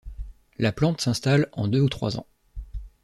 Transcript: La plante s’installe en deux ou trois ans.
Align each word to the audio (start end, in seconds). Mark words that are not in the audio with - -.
La 0.57 0.71
plante 0.71 0.99
s’installe 0.99 1.47
en 1.51 1.67
deux 1.67 1.79
ou 1.79 1.87
trois 1.87 2.17
ans. 2.17 2.25